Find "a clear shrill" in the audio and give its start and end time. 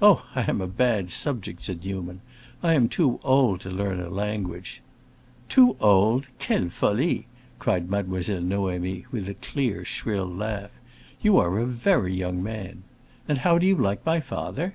9.28-10.24